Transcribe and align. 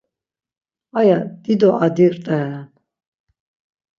Aya 0.99 1.17
dido 1.43 1.69
adi 1.85 2.07
rt̆eren. 2.13 2.65